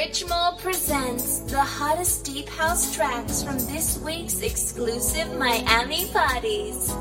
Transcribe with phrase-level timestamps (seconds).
[0.00, 6.92] Richmore presents the hottest deep house tracks from this week's exclusive Miami parties.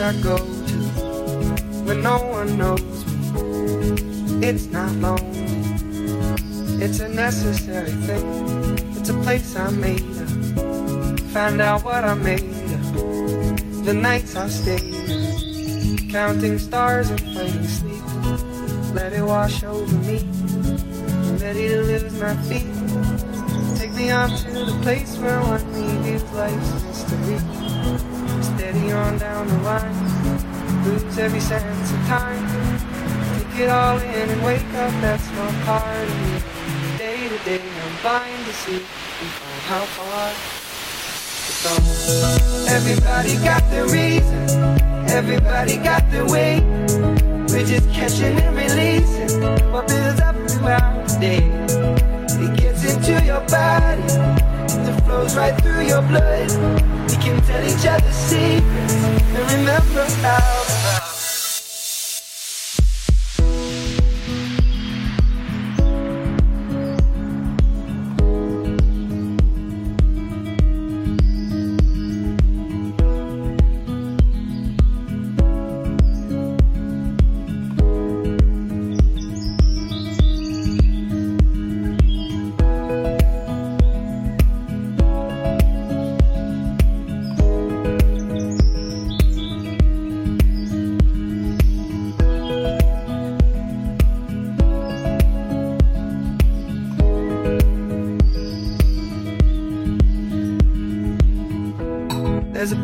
[0.00, 0.44] I go to
[1.84, 4.46] when no one knows me.
[4.46, 5.40] It's not lonely,
[6.82, 8.24] it's a necessary thing.
[8.96, 11.20] It's a place I made up.
[11.32, 13.84] Find out what I made up.
[13.84, 18.02] The nights I stayed, up, counting stars and fighting sleep.
[18.94, 20.20] Let it wash over me.
[20.20, 22.66] I'm ready to lose my feet.
[23.78, 25.60] Take me off to the place where one
[26.32, 26.89] life's mystery.
[28.70, 32.46] Steady on down the line, lose every sense of time.
[33.34, 36.96] Take it all in and wake up that small part of me.
[36.96, 40.30] Day to day, I'm blind to see and find how far
[41.46, 41.74] to go.
[42.72, 44.38] Everybody got their reason,
[45.10, 46.60] everybody got their way.
[47.50, 49.42] We're just catching and releasing
[49.72, 51.42] what builds up throughout the day.
[52.38, 54.02] It gets into your body,
[54.76, 56.50] it flows right through your blood.
[57.10, 61.09] We can tell each other secrets and remember how.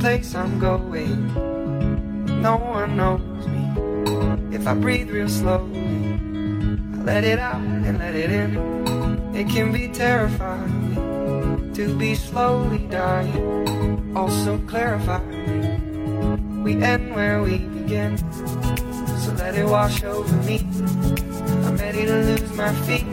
[0.06, 1.34] Place I'm going.
[2.40, 4.54] No one knows me.
[4.54, 5.80] If I breathe real slowly,
[6.94, 8.54] I let it out and let it in.
[9.34, 14.14] It can be terrifying to be slowly dying.
[14.14, 16.62] Also clarifying.
[16.62, 18.16] We end where we begin.
[19.18, 20.58] So let it wash over me.
[21.66, 23.10] I'm ready to lose my feet.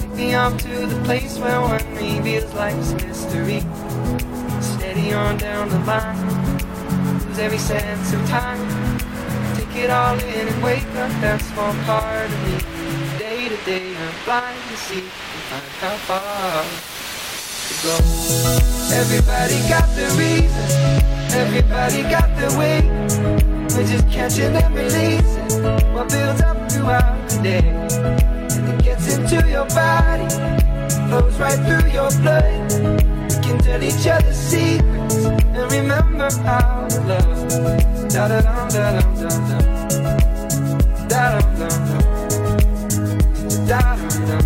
[0.00, 3.64] Take me off to the place where one reveals life's mystery
[4.98, 6.26] steady on down the line.
[7.26, 8.58] Lose every sense of time.
[9.56, 13.18] Take it all in and wake up that small part of me.
[13.18, 15.04] Day to day, I'm blind to see
[15.48, 16.64] find how far
[17.68, 17.96] to go.
[19.00, 20.68] Everybody got the reason.
[21.42, 22.82] Everybody got the way.
[23.74, 25.62] We're just catching and releasing
[25.94, 27.68] what builds up throughout the day.
[28.56, 30.26] And it gets into your body,
[30.92, 32.72] flows right through your blood
[33.28, 37.48] We can tell each other secrets and remember to love.
[38.12, 39.64] Da da dum da dum dum dum.
[41.08, 42.02] Da dum dum dum.
[43.68, 44.44] Da dum dum.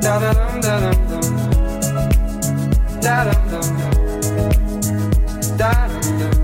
[0.00, 1.26] Da da dum da dum dum.
[3.00, 3.96] Da dum dum dum.
[5.58, 6.34] Da dum dum.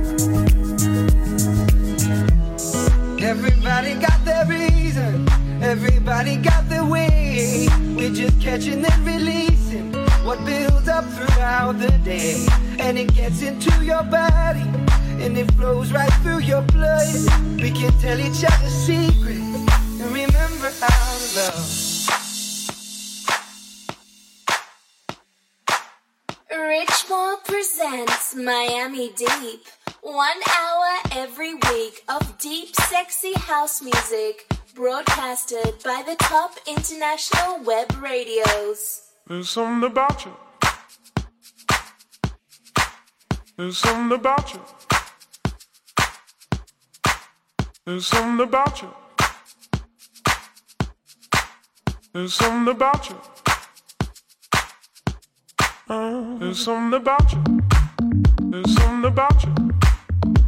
[3.23, 5.27] Everybody got their reason.
[5.63, 6.56] Everybody got
[6.87, 7.69] their way.
[7.97, 9.93] We're just catching and releasing
[10.25, 12.47] what builds up throughout the day.
[12.79, 14.65] And it gets into your body
[15.23, 17.15] and it flows right through your blood.
[17.57, 19.41] We can tell each other secrets
[20.01, 20.93] and remember to
[21.37, 21.83] love.
[26.51, 29.65] Richmore presents Miami Deep.
[30.07, 37.93] One hour every week of deep, sexy house music broadcasted by the top international web
[38.01, 39.03] radios.
[39.27, 40.37] There's something about you.
[43.57, 44.61] There's something about you.
[47.85, 48.95] There's something about you.
[52.13, 53.21] There's something about you.
[55.89, 57.43] Uh, there's something about you.
[58.53, 59.76] There's something about you.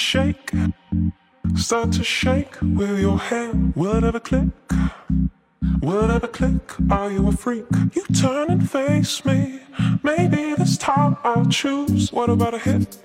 [0.00, 0.50] shake,
[1.56, 3.52] start to shake with your hair.
[3.74, 4.48] Whatever click,
[5.80, 6.62] whatever click.
[6.90, 7.66] Are you a freak?
[7.94, 9.60] You turn and face me.
[10.02, 12.10] Maybe this time I'll choose.
[12.12, 12.98] What about a hit?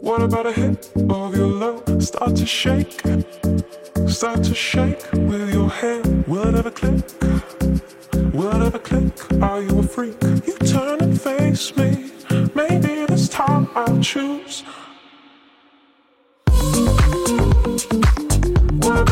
[0.00, 1.82] What about a hit of your love?
[2.02, 3.02] Start to shake,
[4.06, 6.00] start to shake with your hair.
[6.28, 7.10] Word click,
[8.32, 9.42] whatever click.
[9.42, 10.22] Are you a freak?
[10.22, 12.12] You turn and face me.
[12.54, 14.62] Maybe this time I'll choose.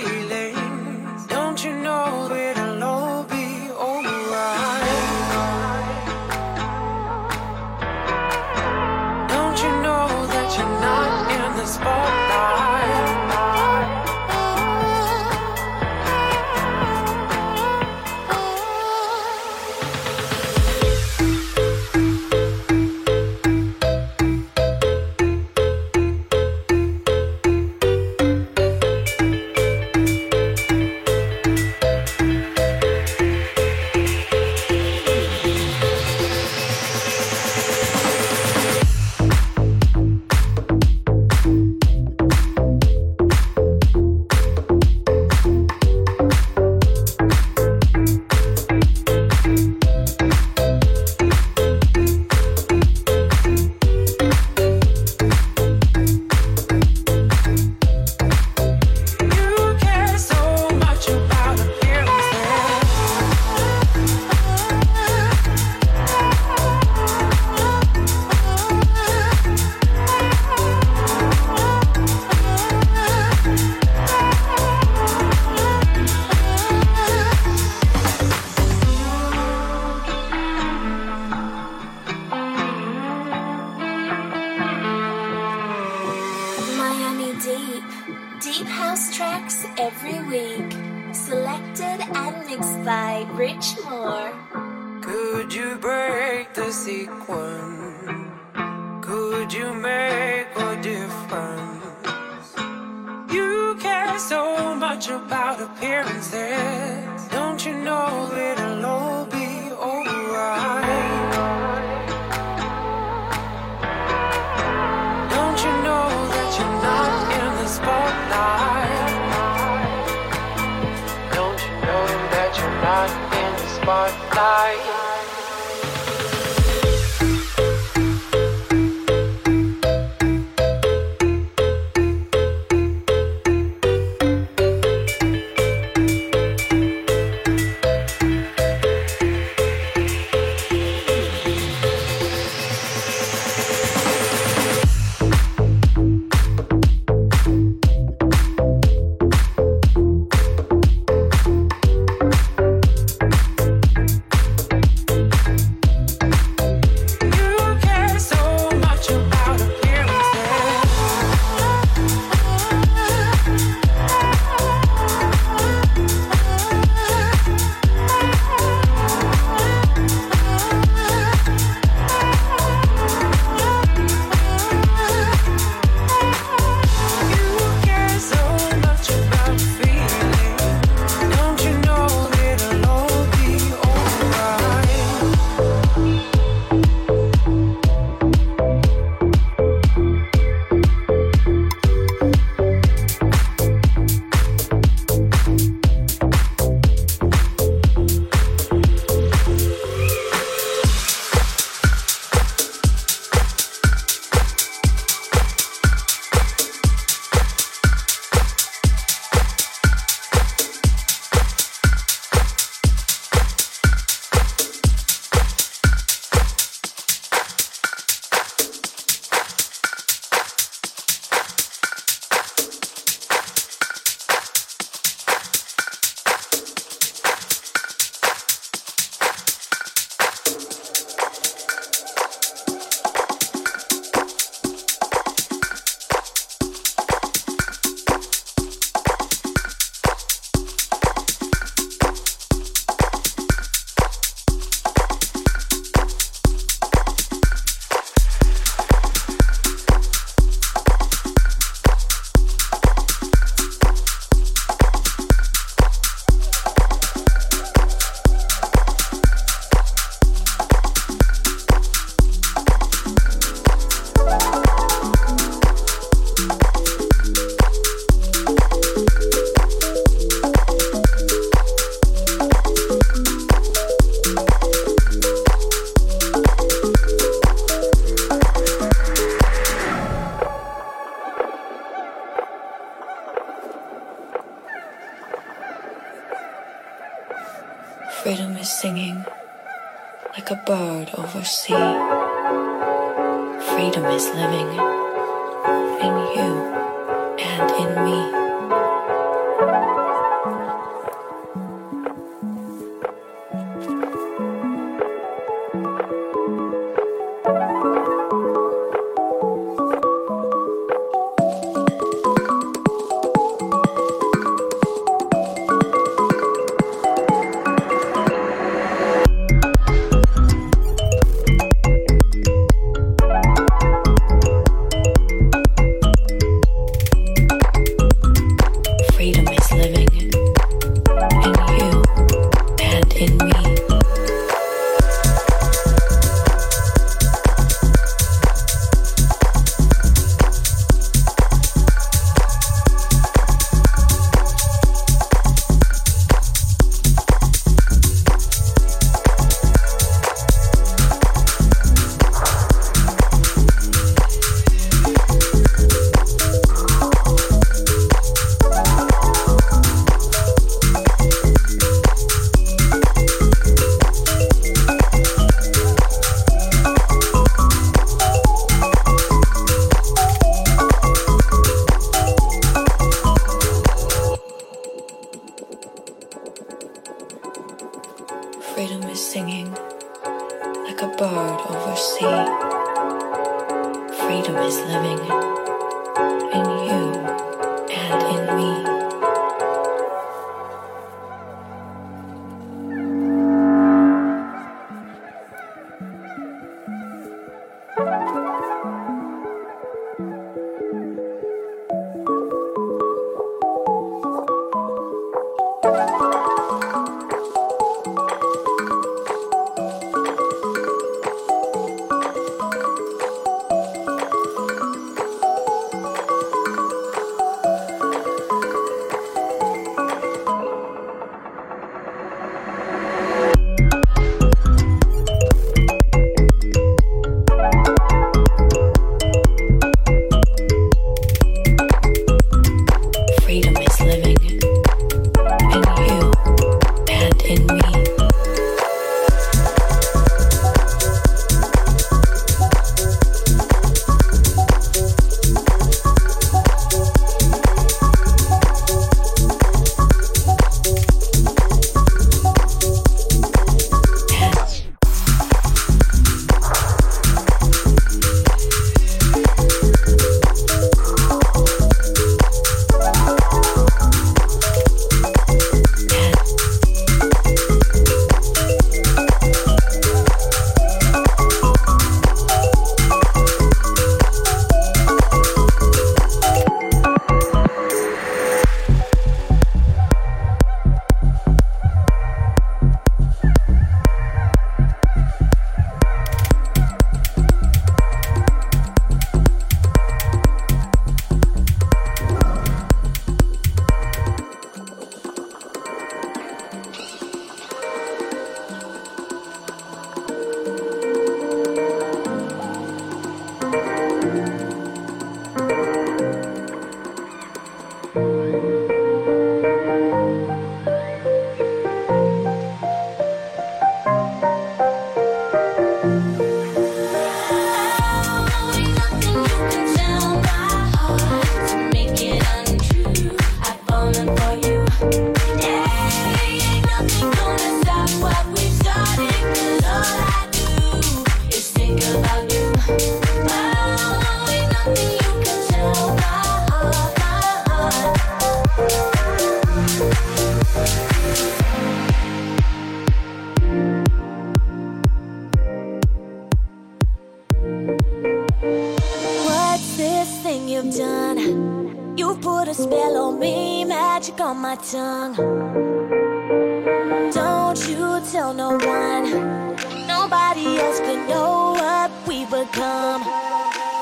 [0.00, 0.53] You're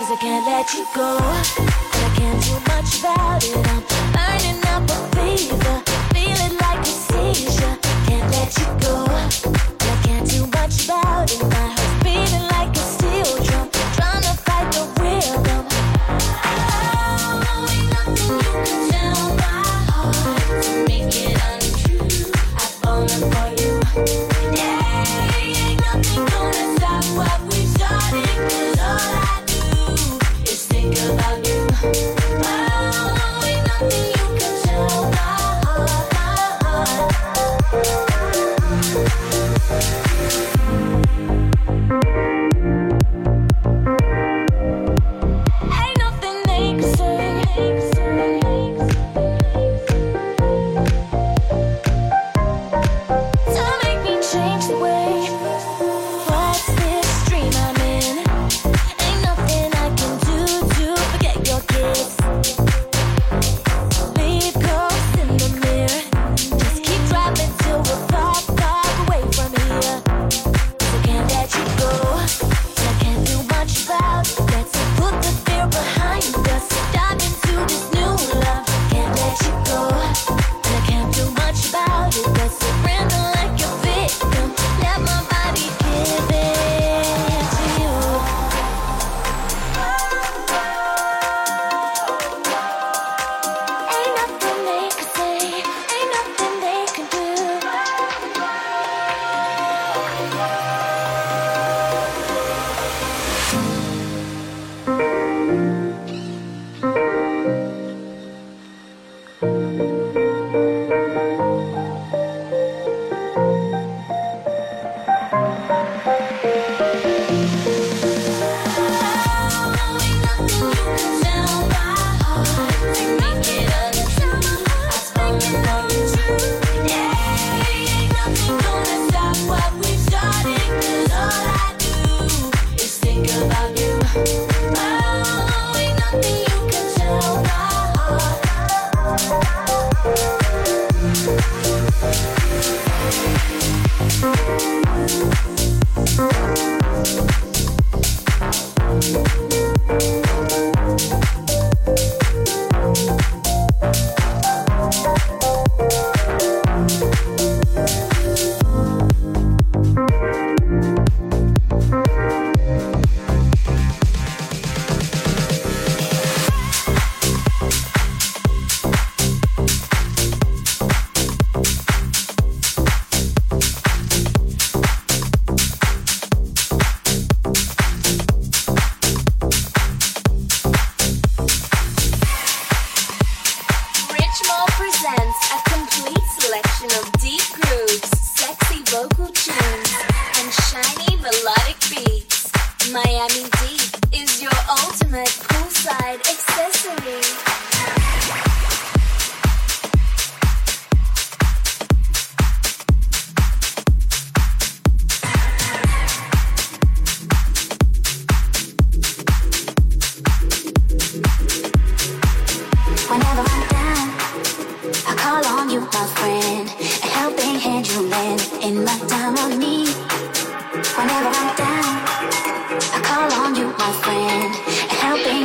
[0.02, 1.16] Cause I can't let you go.
[1.16, 3.54] But I can't do much about it.
[3.54, 5.76] I'm burning up a fever.
[6.12, 7.78] Feel it like a seizure.
[8.08, 9.71] Can't let you go.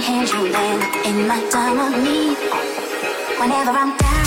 [0.07, 2.37] hand you land in my time of need.
[3.39, 4.26] Whenever I'm down.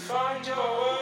[0.00, 0.93] Find your way.